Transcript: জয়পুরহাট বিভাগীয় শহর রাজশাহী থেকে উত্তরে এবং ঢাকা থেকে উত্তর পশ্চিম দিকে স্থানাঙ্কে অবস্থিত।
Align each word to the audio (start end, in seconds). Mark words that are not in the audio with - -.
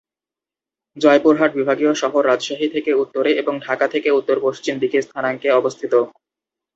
জয়পুরহাট 0.97 1.51
বিভাগীয় 1.55 1.93
শহর 1.93 2.21
রাজশাহী 2.25 2.67
থেকে 2.69 2.91
উত্তরে 2.93 3.31
এবং 3.41 3.53
ঢাকা 3.61 3.85
থেকে 3.87 4.09
উত্তর 4.11 4.37
পশ্চিম 4.39 4.73
দিকে 4.83 4.97
স্থানাঙ্কে 5.01 5.49
অবস্থিত। 5.51 5.93